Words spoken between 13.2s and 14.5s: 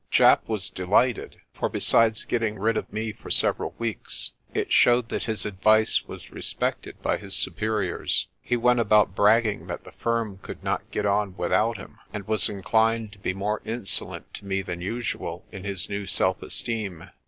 more insolent to